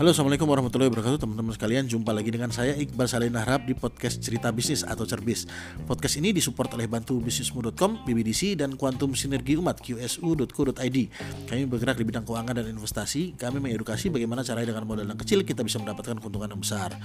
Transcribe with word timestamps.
Halo 0.00 0.16
assalamualaikum 0.16 0.48
warahmatullahi 0.48 0.88
wabarakatuh 0.88 1.20
teman-teman 1.20 1.52
sekalian. 1.52 1.84
Jumpa 1.84 2.16
lagi 2.16 2.32
dengan 2.32 2.48
saya 2.48 2.72
Iqbal 2.72 3.04
Saleh 3.04 3.28
Nahrab 3.28 3.68
di 3.68 3.76
podcast 3.76 4.16
Cerita 4.24 4.48
Bisnis 4.48 4.80
atau 4.80 5.04
Cerbis. 5.04 5.44
Podcast 5.84 6.16
ini 6.16 6.32
disupport 6.32 6.72
oleh 6.72 6.88
bantu 6.88 7.20
bisnismu.com, 7.20 8.08
BBDC 8.08 8.56
dan 8.56 8.80
Kuantum 8.80 9.12
Sinergi 9.12 9.60
Umat 9.60 9.76
QSU.co.id 9.84 10.98
Kami 11.44 11.62
bergerak 11.68 12.00
di 12.00 12.08
bidang 12.08 12.24
keuangan 12.24 12.56
dan 12.56 12.72
investasi. 12.72 13.36
Kami 13.36 13.60
mengedukasi 13.60 14.08
bagaimana 14.08 14.40
caranya 14.40 14.72
dengan 14.72 14.88
modal 14.88 15.04
yang 15.04 15.20
kecil 15.20 15.44
kita 15.44 15.60
bisa 15.60 15.76
mendapatkan 15.76 16.16
keuntungan 16.16 16.48
yang 16.48 16.64
besar. 16.64 16.96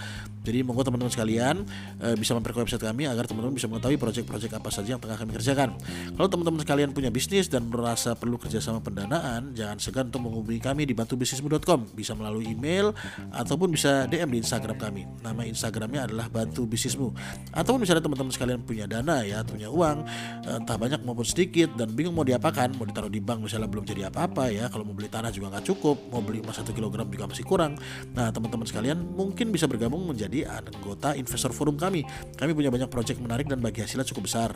Jadi 0.48 0.64
monggo 0.64 0.88
teman-teman 0.88 1.12
sekalian 1.12 1.68
e, 2.00 2.16
bisa 2.16 2.32
memperkuat 2.32 2.64
website 2.64 2.80
kami 2.80 3.12
agar 3.12 3.28
teman-teman 3.28 3.60
bisa 3.60 3.68
mengetahui 3.68 4.00
proyek-proyek 4.00 4.56
apa 4.56 4.72
saja 4.72 4.96
yang 4.96 5.04
tengah 5.04 5.20
kami 5.20 5.36
kerjakan. 5.36 5.76
Kalau 6.16 6.32
teman-teman 6.32 6.64
sekalian 6.64 6.96
punya 6.96 7.12
bisnis 7.12 7.52
dan 7.52 7.68
merasa 7.68 8.16
perlu 8.16 8.40
kerjasama 8.40 8.80
pendanaan 8.80 9.52
Jangan 9.52 9.84
segan 9.84 10.08
untuk 10.08 10.32
menghubungi 10.32 10.64
kami 10.64 10.88
di 10.88 10.96
bantubisnismu.com 10.96 11.92
Bisa 11.92 12.16
melalui 12.16 12.56
email 12.56 12.85
ataupun 13.32 13.72
bisa 13.72 14.06
DM 14.12 14.36
di 14.36 14.40
Instagram 14.44 14.78
kami. 14.78 15.08
Nama 15.24 15.42
Instagramnya 15.48 16.12
adalah 16.12 16.28
Bantu 16.28 16.68
Bisnismu. 16.68 17.16
Ataupun 17.56 17.86
misalnya 17.86 18.04
teman-teman 18.04 18.34
sekalian 18.34 18.60
punya 18.66 18.86
dana 18.86 19.24
ya, 19.24 19.42
punya 19.46 19.72
uang 19.72 20.04
entah 20.46 20.78
banyak 20.78 21.02
maupun 21.08 21.24
sedikit 21.24 21.72
dan 21.80 21.94
bingung 21.94 22.14
mau 22.14 22.28
diapakan, 22.28 22.76
mau 22.76 22.86
ditaruh 22.86 23.10
di 23.10 23.22
bank 23.24 23.46
misalnya 23.46 23.70
belum 23.72 23.86
jadi 23.88 24.12
apa-apa 24.12 24.52
ya. 24.52 24.68
Kalau 24.68 24.84
mau 24.84 24.94
beli 24.98 25.08
tanah 25.08 25.32
juga 25.32 25.56
nggak 25.56 25.66
cukup, 25.72 25.98
mau 26.12 26.22
beli 26.22 26.44
emas 26.44 26.60
satu 26.60 26.76
kilogram 26.76 27.08
juga 27.08 27.30
masih 27.30 27.46
kurang. 27.48 27.80
Nah 28.14 28.30
teman-teman 28.30 28.68
sekalian 28.68 28.98
mungkin 29.16 29.50
bisa 29.54 29.70
bergabung 29.70 30.04
menjadi 30.06 30.50
anggota 30.50 31.16
investor 31.16 31.56
forum 31.56 31.80
kami. 31.80 32.04
Kami 32.36 32.52
punya 32.52 32.74
banyak 32.74 32.90
proyek 32.92 33.22
menarik 33.22 33.48
dan 33.48 33.62
bagi 33.62 33.86
hasilnya 33.86 34.08
cukup 34.08 34.28
besar 34.28 34.52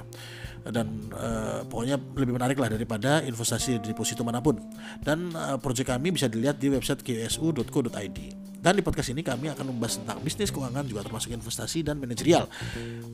dan 0.68 1.08
uh, 1.16 1.64
pokoknya 1.68 1.96
lebih 2.20 2.36
menarik 2.36 2.58
lah 2.60 2.70
daripada 2.72 3.24
investasi 3.24 3.80
di 3.80 3.96
deposito 3.96 4.28
mana 4.28 4.44
pun. 4.44 4.60
Dan 5.00 5.32
uh, 5.32 5.56
proyek 5.56 5.88
kami 5.88 6.12
bisa 6.12 6.28
dilihat 6.28 6.60
di 6.60 6.68
website 6.68 7.02
ksu.co.id. 7.02 8.19
Dan 8.60 8.76
di 8.76 8.84
podcast 8.84 9.16
ini 9.16 9.24
kami 9.24 9.48
akan 9.56 9.72
membahas 9.72 10.04
tentang 10.04 10.20
bisnis 10.20 10.52
keuangan 10.52 10.84
juga 10.84 11.08
termasuk 11.08 11.32
investasi 11.32 11.80
dan 11.80 11.96
manajerial. 11.96 12.44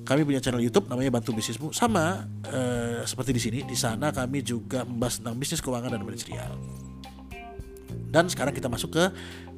Kami 0.01 0.25
punya 0.25 0.41
channel 0.41 0.57
YouTube 0.57 0.89
namanya 0.89 1.13
Bantu 1.13 1.37
Bisnismu 1.37 1.69
sama 1.69 2.25
uh, 2.49 3.05
seperti 3.05 3.31
di 3.37 3.41
sini. 3.41 3.59
Di 3.61 3.77
sana 3.77 4.09
kami 4.09 4.41
juga 4.41 4.81
membahas 4.81 5.21
tentang 5.21 5.37
bisnis 5.37 5.61
keuangan 5.61 5.93
dan 5.93 6.01
manajerial. 6.01 6.57
Dan 8.09 8.25
sekarang 8.25 8.57
kita 8.57 8.65
masuk 8.71 8.97
ke 8.97 9.03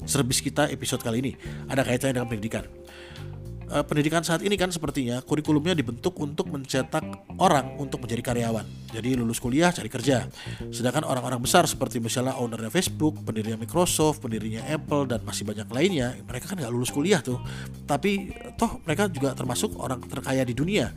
serbis 0.03 0.43
kita 0.43 0.67
episode 0.67 0.99
kali 0.99 1.23
ini. 1.23 1.31
Ada 1.71 1.87
kaitannya 1.87 2.19
dengan 2.19 2.27
pendidikan 2.27 2.67
uh, 3.71 3.83
pendidikan 3.83 4.23
saat 4.23 4.43
ini 4.43 4.55
kan 4.55 4.71
sepertinya 4.71 5.19
kurikulumnya 5.23 5.75
dibentuk 5.75 6.15
untuk 6.19 6.47
mencetak 6.49 7.03
orang 7.39 7.75
untuk 7.79 8.03
menjadi 8.03 8.23
karyawan. 8.23 8.65
Jadi 8.95 9.19
lulus 9.19 9.43
kuliah 9.43 9.69
cari 9.75 9.91
kerja. 9.91 10.31
Sedangkan 10.71 11.03
orang-orang 11.03 11.43
besar 11.43 11.67
seperti 11.67 11.99
misalnya 11.99 12.39
ownernya 12.39 12.71
Facebook, 12.71 13.19
pendirinya 13.21 13.59
Microsoft, 13.59 14.23
pendirinya 14.23 14.63
Apple 14.65 15.11
dan 15.11 15.21
masih 15.27 15.43
banyak 15.43 15.67
lainnya, 15.67 16.15
mereka 16.23 16.51
kan 16.51 16.57
nggak 16.57 16.73
lulus 16.73 16.89
kuliah 16.89 17.19
tuh. 17.19 17.39
Tapi 17.83 18.31
toh 18.55 18.79
mereka 18.87 19.11
juga 19.11 19.35
termasuk 19.35 19.75
orang 19.75 19.99
terkaya 20.07 20.47
di 20.47 20.55
dunia. 20.55 20.91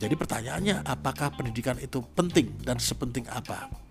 Jadi 0.00 0.14
pertanyaannya 0.16 0.82
apakah 0.88 1.36
pendidikan 1.36 1.76
itu 1.78 2.00
penting 2.16 2.50
dan 2.64 2.80
sepenting 2.80 3.28
apa? 3.28 3.83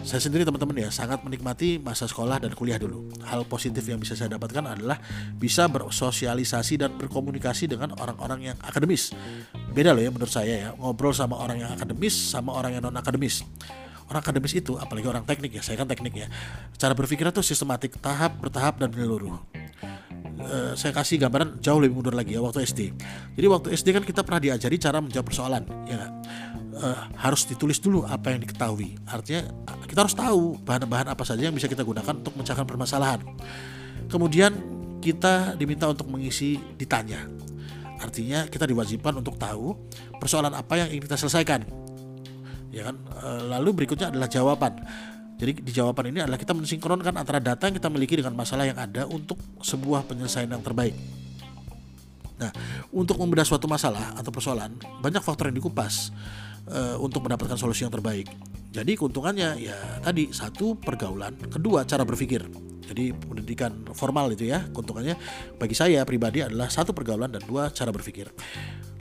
Saya 0.00 0.18
sendiri 0.18 0.42
teman-teman 0.42 0.74
ya 0.82 0.90
sangat 0.90 1.22
menikmati 1.22 1.78
masa 1.78 2.08
sekolah 2.08 2.42
dan 2.42 2.56
kuliah 2.56 2.80
dulu. 2.80 3.12
Hal 3.22 3.46
positif 3.46 3.84
yang 3.86 4.00
bisa 4.02 4.18
saya 4.18 4.34
dapatkan 4.34 4.64
adalah 4.64 4.98
bisa 5.38 5.68
bersosialisasi 5.70 6.80
dan 6.80 6.96
berkomunikasi 6.98 7.70
dengan 7.70 7.94
orang-orang 7.94 8.52
yang 8.52 8.56
akademis. 8.64 9.14
Beda 9.70 9.94
loh 9.94 10.02
ya 10.02 10.10
menurut 10.10 10.32
saya 10.32 10.54
ya, 10.58 10.68
ngobrol 10.74 11.14
sama 11.14 11.38
orang 11.38 11.62
yang 11.62 11.70
akademis 11.70 12.12
sama 12.12 12.50
orang 12.56 12.80
yang 12.80 12.82
non 12.82 12.98
akademis. 12.98 13.46
Orang 14.10 14.20
akademis 14.26 14.52
itu, 14.58 14.74
apalagi 14.76 15.06
orang 15.06 15.24
teknik 15.24 15.56
ya, 15.56 15.62
saya 15.62 15.78
kan 15.78 15.88
teknik 15.88 16.12
ya. 16.12 16.28
Cara 16.76 16.92
berpikirnya 16.92 17.32
tuh 17.32 17.46
sistematik, 17.46 17.96
tahap, 18.02 18.42
bertahap 18.42 18.82
dan 18.82 18.90
menyeluruh. 18.92 19.38
Uh, 20.42 20.74
saya 20.74 20.90
kasih 20.90 21.22
gambaran 21.22 21.62
jauh 21.62 21.78
lebih 21.78 21.94
mundur 22.02 22.12
lagi 22.18 22.34
ya 22.34 22.42
waktu 22.42 22.66
SD. 22.66 22.92
Jadi 23.38 23.46
waktu 23.46 23.68
SD 23.78 23.88
kan 23.94 24.02
kita 24.02 24.26
pernah 24.26 24.42
diajari 24.42 24.76
cara 24.76 24.98
menjawab 24.98 25.26
persoalan, 25.30 25.62
ya 25.86 26.10
uh, 26.82 27.08
harus 27.16 27.46
ditulis 27.46 27.78
dulu 27.78 28.02
apa 28.04 28.34
yang 28.34 28.42
diketahui. 28.42 28.98
Artinya 29.06 29.46
kita 29.86 30.04
harus 30.04 30.16
tahu 30.18 30.58
bahan-bahan 30.66 31.08
apa 31.14 31.22
saja 31.22 31.46
yang 31.46 31.54
bisa 31.54 31.70
kita 31.70 31.86
gunakan 31.86 32.12
untuk 32.12 32.34
mencahkan 32.34 32.66
permasalahan. 32.66 33.22
Kemudian 34.10 34.52
kita 34.98 35.54
diminta 35.56 35.88
untuk 35.88 36.10
mengisi 36.10 36.58
ditanya. 36.76 37.24
Artinya 38.02 38.50
kita 38.50 38.66
diwajibkan 38.66 39.14
untuk 39.14 39.38
tahu 39.38 39.78
persoalan 40.18 40.52
apa 40.52 40.82
yang 40.82 40.88
ingin 40.90 41.06
kita 41.06 41.16
selesaikan. 41.16 41.62
Ya 42.74 42.90
kan? 42.90 42.98
Uh, 43.22 43.46
lalu 43.46 43.82
berikutnya 43.82 44.10
adalah 44.10 44.26
jawaban. 44.26 44.82
Jadi 45.38 45.58
di 45.58 45.72
jawaban 45.74 46.14
ini 46.14 46.22
adalah 46.22 46.38
kita 46.38 46.54
mensinkronkan 46.54 47.18
antara 47.18 47.42
data 47.42 47.66
yang 47.66 47.74
kita 47.74 47.90
miliki 47.90 48.14
dengan 48.14 48.34
masalah 48.34 48.62
yang 48.62 48.78
ada 48.78 49.10
untuk 49.10 49.38
sebuah 49.58 50.06
penyelesaian 50.06 50.46
yang 50.46 50.62
terbaik. 50.62 50.94
Nah, 52.38 52.50
untuk 52.90 53.18
membedah 53.22 53.46
suatu 53.46 53.70
masalah 53.70 54.18
atau 54.18 54.34
persoalan, 54.34 54.74
banyak 55.02 55.22
faktor 55.22 55.50
yang 55.50 55.58
dikupas 55.58 56.10
uh, 56.68 56.96
untuk 57.00 57.26
mendapatkan 57.26 57.58
solusi 57.58 57.82
yang 57.82 57.94
terbaik. 57.94 58.28
Jadi 58.72 58.96
keuntungannya 58.96 59.60
ya 59.60 59.76
tadi 60.00 60.32
satu 60.32 60.80
pergaulan, 60.80 61.36
kedua 61.50 61.84
cara 61.84 62.08
berpikir. 62.08 62.40
Jadi 62.82 63.12
pendidikan 63.14 63.88
formal 63.96 64.32
itu 64.32 64.48
ya 64.48 64.64
keuntungannya 64.72 65.16
bagi 65.56 65.76
saya 65.76 66.04
pribadi 66.04 66.44
adalah 66.44 66.68
satu 66.68 66.92
pergaulan 66.96 67.32
dan 67.32 67.44
dua 67.44 67.68
cara 67.72 67.92
berpikir. 67.92 68.32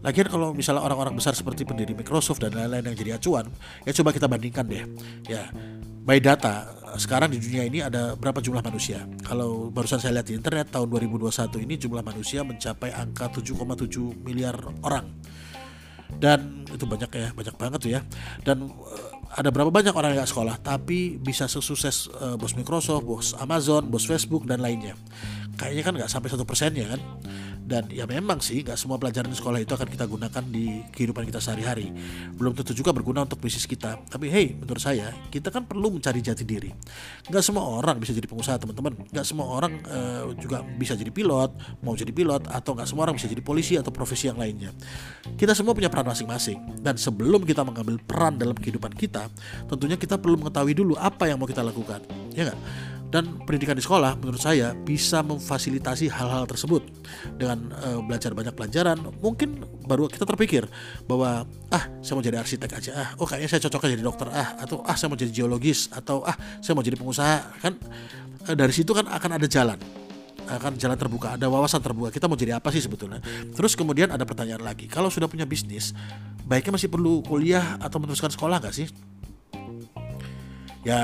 Lagian 0.01 0.27
kalau 0.33 0.51
misalnya 0.51 0.81
orang-orang 0.81 1.13
besar 1.13 1.38
seperti 1.38 1.61
pendiri 1.61 1.94
Microsoft 1.94 2.41
dan 2.41 2.57
lain-lain 2.57 2.89
yang 2.89 2.97
jadi 2.97 3.11
acuan, 3.22 3.45
ya 3.85 3.93
coba 3.93 4.09
kita 4.09 4.25
bandingkan 4.25 4.66
deh. 4.66 4.83
Ya, 5.29 5.53
by 6.01 6.17
data 6.17 6.73
sekarang 6.97 7.31
di 7.31 7.39
dunia 7.39 7.63
ini 7.63 7.79
ada 7.85 8.17
berapa 8.17 8.41
jumlah 8.41 8.66
manusia? 8.66 9.05
Kalau 9.23 9.69
barusan 9.69 10.01
saya 10.01 10.19
lihat 10.19 10.28
di 10.28 10.35
internet 10.35 10.73
tahun 10.73 10.89
2021 10.89 11.63
ini 11.63 11.75
jumlah 11.79 12.03
manusia 12.03 12.41
mencapai 12.43 12.91
angka 12.91 13.29
7,7 13.29 14.25
miliar 14.25 14.57
orang 14.83 15.07
dan 16.19 16.66
itu 16.67 16.83
banyak 16.88 17.09
ya 17.11 17.29
banyak 17.31 17.55
banget 17.55 17.79
tuh 17.79 17.91
ya. 17.91 18.01
Dan 18.44 18.67
uh, 18.67 19.11
ada 19.31 19.47
berapa 19.47 19.72
banyak 19.72 19.95
orang 19.95 20.11
yang 20.11 20.27
gak 20.27 20.31
sekolah 20.35 20.59
tapi 20.59 21.16
bisa 21.16 21.47
sukses 21.47 22.11
uh, 22.19 22.35
bos 22.35 22.51
Microsoft 22.57 23.07
bos 23.07 23.27
Amazon 23.39 23.88
bos 23.88 24.03
Facebook 24.03 24.44
dan 24.44 24.59
lainnya. 24.59 24.97
Kayaknya 25.55 25.83
kan 25.83 25.94
nggak 25.94 26.11
sampai 26.11 26.29
satu 26.31 26.44
persen 26.47 26.73
ya 26.73 26.89
kan 26.89 27.01
dan 27.71 27.87
ya 27.87 28.03
memang 28.03 28.43
sih 28.43 28.67
nggak 28.67 28.75
semua 28.75 28.99
pelajaran 28.99 29.31
di 29.31 29.37
sekolah 29.39 29.63
itu 29.63 29.71
akan 29.71 29.87
kita 29.87 30.03
gunakan 30.03 30.43
di 30.43 30.83
kehidupan 30.91 31.23
kita 31.23 31.39
sehari-hari. 31.39 31.87
Belum 32.35 32.51
tentu 32.51 32.75
juga 32.75 32.91
berguna 32.91 33.23
untuk 33.23 33.39
bisnis 33.39 33.63
kita. 33.63 33.95
Tapi 34.11 34.27
hey 34.27 34.51
menurut 34.59 34.83
saya 34.83 35.15
kita 35.31 35.47
kan 35.47 35.63
perlu 35.63 35.95
mencari 35.95 36.19
jati 36.19 36.43
diri. 36.43 36.67
Nggak 37.31 37.39
semua 37.39 37.63
orang 37.63 37.95
bisa 38.03 38.11
jadi 38.11 38.27
pengusaha 38.27 38.59
teman-teman. 38.59 38.99
Nggak 39.07 39.23
semua 39.23 39.47
orang 39.47 39.79
uh, 39.87 40.35
juga 40.35 40.59
bisa 40.75 40.99
jadi 40.99 41.15
pilot 41.15 41.79
mau 41.79 41.95
jadi 41.95 42.11
pilot 42.11 42.51
atau 42.51 42.75
nggak 42.75 42.87
semua 42.91 43.07
orang 43.07 43.15
bisa 43.15 43.31
jadi 43.31 43.39
polisi 43.39 43.79
atau 43.79 43.95
profesi 43.95 44.27
yang 44.27 44.35
lainnya. 44.35 44.75
Kita 45.39 45.55
semua 45.55 45.71
punya 45.71 45.87
peran 45.87 46.11
masing-masing. 46.11 46.83
Dan 46.83 46.99
sebelum 46.99 47.47
kita 47.47 47.63
mengambil 47.63 47.95
peran 48.03 48.35
dalam 48.35 48.59
kehidupan 48.59 48.91
kita 48.99 49.31
tentunya 49.71 49.95
kita 49.95 50.19
perlu 50.19 50.35
mengetahui 50.43 50.75
dulu 50.75 50.99
apa 50.99 51.31
yang 51.31 51.39
mau 51.39 51.47
kita 51.47 51.63
lakukan. 51.63 52.03
Ya 52.35 52.51
nggak 52.51 52.59
dan 53.11 53.44
pendidikan 53.44 53.75
di 53.75 53.83
sekolah 53.83 54.16
menurut 54.16 54.39
saya 54.39 54.72
bisa 54.72 55.19
memfasilitasi 55.22 56.07
hal-hal 56.07 56.47
tersebut. 56.47 56.88
Dengan 57.35 57.75
uh, 57.75 57.99
belajar 57.99 58.31
banyak 58.31 58.55
pelajaran 58.55 58.97
mungkin 59.19 59.67
baru 59.83 60.07
kita 60.07 60.23
terpikir 60.23 60.63
bahwa 61.05 61.44
ah 61.69 61.83
saya 61.99 62.16
mau 62.16 62.23
jadi 62.23 62.39
arsitek 62.39 62.72
aja. 62.72 62.91
Ah 62.95 63.09
oh 63.19 63.27
kayaknya 63.27 63.51
saya 63.51 63.61
cocoknya 63.67 63.99
jadi 63.99 64.05
dokter. 64.07 64.27
Ah 64.31 64.55
atau 64.63 64.79
ah 64.88 64.95
saya 64.95 65.11
mau 65.11 65.19
jadi 65.19 65.29
geologis. 65.29 65.91
Atau 65.91 66.23
ah 66.23 66.39
saya 66.63 66.73
mau 66.73 66.81
jadi 66.81 66.95
pengusaha. 66.95 67.59
Kan 67.59 67.75
uh, 68.47 68.55
dari 68.55 68.72
situ 68.72 68.95
kan 68.95 69.05
akan 69.11 69.35
ada 69.35 69.45
jalan. 69.45 69.78
Akan 70.51 70.75
jalan 70.75 70.99
terbuka, 70.99 71.39
ada 71.39 71.47
wawasan 71.47 71.79
terbuka. 71.79 72.11
Kita 72.11 72.28
mau 72.28 72.35
jadi 72.35 72.59
apa 72.59 72.75
sih 72.75 72.83
sebetulnya? 72.83 73.23
Terus 73.55 73.72
kemudian 73.72 74.11
ada 74.11 74.28
pertanyaan 74.28 74.59
lagi, 74.59 74.83
kalau 74.83 75.07
sudah 75.07 75.31
punya 75.31 75.47
bisnis, 75.47 75.95
baiknya 76.43 76.75
masih 76.75 76.91
perlu 76.91 77.23
kuliah 77.23 77.79
atau 77.79 78.03
meneruskan 78.03 78.35
sekolah 78.35 78.59
nggak 78.59 78.75
sih? 78.75 78.91
Ya 80.81 80.99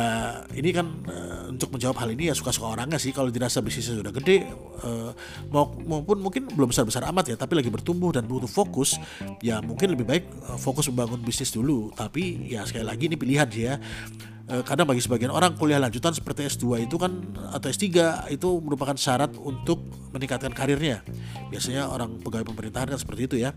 ini 0.57 0.73
kan 0.73 0.89
uh, 1.05 1.53
untuk 1.53 1.69
menjawab 1.69 2.01
hal 2.01 2.09
ini 2.09 2.29
ya 2.29 2.35
suka-suka 2.37 2.73
orangnya 2.73 2.97
sih? 2.97 3.13
Kalau 3.13 3.29
dirasa 3.29 3.61
bisnisnya 3.61 4.01
sudah 4.01 4.09
gede 4.09 4.49
uh, 4.81 5.13
maupun 5.85 6.17
mungkin 6.17 6.49
belum 6.49 6.73
besar-besar 6.73 7.05
amat 7.13 7.33
ya 7.33 7.35
tapi 7.37 7.53
lagi 7.57 7.69
bertumbuh 7.69 8.09
dan 8.09 8.25
butuh 8.25 8.49
fokus 8.49 8.97
ya 9.45 9.61
mungkin 9.61 9.93
lebih 9.93 10.05
baik 10.09 10.25
uh, 10.49 10.57
fokus 10.57 10.89
membangun 10.89 11.21
bisnis 11.21 11.53
dulu. 11.53 11.93
Tapi 11.93 12.49
ya 12.49 12.65
sekali 12.65 12.85
lagi 12.85 13.09
ini 13.09 13.15
pilihan 13.17 13.49
ya. 13.53 13.75
Kadang 14.47 14.87
bagi 14.87 15.03
sebagian 15.03 15.27
orang 15.27 15.59
kuliah 15.59 15.75
lanjutan 15.75 16.15
seperti 16.15 16.47
S2 16.47 16.87
itu 16.87 16.95
kan 16.95 17.11
atau 17.51 17.67
S3 17.67 17.83
itu 18.31 18.47
merupakan 18.63 18.95
syarat 18.95 19.35
untuk 19.35 19.83
meningkatkan 20.15 20.55
karirnya. 20.55 21.03
Biasanya 21.51 21.91
orang 21.91 22.15
pegawai 22.23 22.47
pemerintahan 22.47 22.95
kan 22.95 22.95
seperti 22.95 23.27
itu 23.27 23.35
ya. 23.43 23.51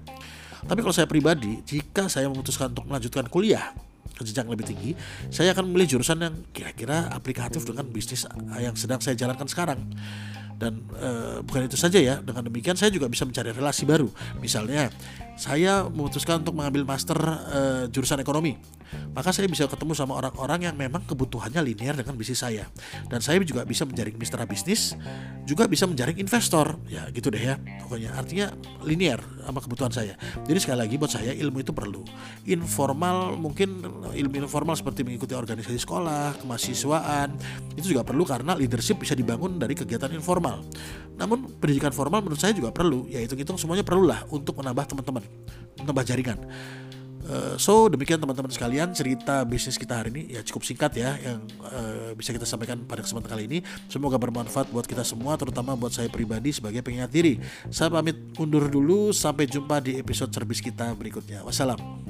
Tapi 0.66 0.82
kalau 0.82 0.90
saya 0.90 1.06
pribadi 1.06 1.62
jika 1.62 2.10
saya 2.10 2.26
memutuskan 2.26 2.74
untuk 2.74 2.90
melanjutkan 2.90 3.22
kuliah 3.30 3.70
ke 4.20 4.28
jenjang 4.28 4.52
lebih 4.52 4.68
tinggi, 4.68 4.92
saya 5.32 5.56
akan 5.56 5.72
memilih 5.72 5.96
jurusan 5.96 6.20
yang 6.20 6.36
kira-kira 6.52 7.08
aplikatif 7.08 7.64
dengan 7.64 7.88
bisnis 7.88 8.28
yang 8.60 8.76
sedang 8.76 9.00
saya 9.00 9.16
jalankan 9.16 9.48
sekarang. 9.48 9.80
Dan 10.60 10.84
e, 10.92 11.40
bukan 11.40 11.64
itu 11.64 11.80
saja 11.80 11.96
ya, 11.96 12.20
dengan 12.20 12.44
demikian 12.44 12.76
saya 12.76 12.92
juga 12.92 13.08
bisa 13.08 13.24
mencari 13.24 13.56
relasi 13.56 13.88
baru. 13.88 14.12
Misalnya, 14.44 14.92
saya 15.40 15.88
memutuskan 15.88 16.44
untuk 16.44 16.52
mengambil 16.52 16.84
master 16.84 17.16
uh, 17.16 17.84
jurusan 17.88 18.20
ekonomi. 18.20 18.60
Maka 19.16 19.30
saya 19.32 19.46
bisa 19.46 19.64
ketemu 19.70 19.96
sama 19.96 20.18
orang-orang 20.18 20.68
yang 20.68 20.76
memang 20.76 21.06
kebutuhannya 21.06 21.62
linear 21.62 21.96
dengan 21.96 22.18
bisnis 22.18 22.42
saya. 22.44 22.68
Dan 23.08 23.24
saya 23.24 23.40
juga 23.40 23.64
bisa 23.64 23.86
menjaring 23.86 24.18
mitra 24.20 24.44
bisnis, 24.44 24.98
juga 25.48 25.64
bisa 25.70 25.86
menjaring 25.88 26.18
investor. 26.20 26.76
Ya 26.90 27.08
gitu 27.14 27.32
deh 27.32 27.40
ya. 27.40 27.56
Pokoknya 27.86 28.12
artinya 28.12 28.46
linear 28.84 29.22
sama 29.46 29.58
kebutuhan 29.62 29.94
saya. 29.94 30.14
Jadi 30.44 30.58
sekali 30.60 30.78
lagi 30.84 30.94
buat 31.00 31.10
saya 31.10 31.32
ilmu 31.32 31.62
itu 31.62 31.72
perlu. 31.72 32.04
Informal 32.50 33.38
mungkin 33.38 33.80
ilmu 34.10 34.34
informal 34.42 34.76
seperti 34.76 35.06
mengikuti 35.06 35.32
organisasi 35.32 35.78
sekolah, 35.80 36.42
kemahasiswaan 36.42 37.34
itu 37.78 37.96
juga 37.96 38.02
perlu 38.04 38.26
karena 38.26 38.58
leadership 38.58 39.00
bisa 39.00 39.14
dibangun 39.14 39.56
dari 39.56 39.72
kegiatan 39.78 40.10
informal. 40.12 40.66
Namun 41.20 41.60
pendidikan 41.60 41.92
formal 41.92 42.24
menurut 42.24 42.40
saya 42.40 42.56
juga 42.56 42.72
perlu. 42.72 43.06
Ya 43.06 43.22
hitung-hitung 43.22 43.60
semuanya 43.60 43.84
perlulah 43.84 44.24
untuk 44.32 44.56
menambah 44.56 44.88
teman-teman, 44.88 45.22
menambah 45.80 46.04
jaringan. 46.04 46.38
Uh, 47.20 47.54
so 47.60 47.86
demikian 47.86 48.16
teman-teman 48.16 48.48
sekalian 48.48 48.90
cerita 48.96 49.44
bisnis 49.44 49.76
kita 49.76 50.00
hari 50.02 50.10
ini. 50.10 50.34
Ya 50.34 50.40
cukup 50.42 50.64
singkat 50.66 50.96
ya 50.96 51.14
yang 51.20 51.44
uh, 51.62 52.16
bisa 52.16 52.32
kita 52.32 52.48
sampaikan 52.48 52.80
pada 52.88 53.04
kesempatan 53.04 53.28
kali 53.30 53.44
ini. 53.46 53.58
Semoga 53.86 54.16
bermanfaat 54.16 54.72
buat 54.72 54.88
kita 54.88 55.04
semua 55.04 55.36
terutama 55.36 55.76
buat 55.76 55.92
saya 55.92 56.08
pribadi 56.08 56.50
sebagai 56.50 56.80
pengingat 56.80 57.12
diri. 57.12 57.38
Saya 57.68 57.92
pamit 57.92 58.16
undur 58.40 58.66
dulu 58.66 59.12
sampai 59.12 59.46
jumpa 59.46 59.78
di 59.84 60.00
episode 60.00 60.32
service 60.32 60.64
kita 60.64 60.96
berikutnya. 60.96 61.44
Wassalam 61.46 62.09